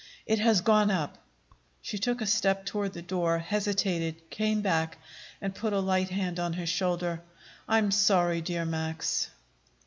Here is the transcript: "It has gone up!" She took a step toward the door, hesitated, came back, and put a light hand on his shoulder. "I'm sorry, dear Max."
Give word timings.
"It 0.25 0.39
has 0.39 0.61
gone 0.61 0.89
up!" 0.89 1.19
She 1.79 1.99
took 1.99 2.21
a 2.21 2.25
step 2.25 2.65
toward 2.65 2.93
the 2.93 3.03
door, 3.03 3.37
hesitated, 3.37 4.31
came 4.31 4.61
back, 4.63 4.97
and 5.39 5.53
put 5.53 5.73
a 5.73 5.79
light 5.79 6.09
hand 6.09 6.39
on 6.39 6.53
his 6.53 6.69
shoulder. 6.69 7.21
"I'm 7.69 7.91
sorry, 7.91 8.41
dear 8.41 8.65
Max." 8.65 9.29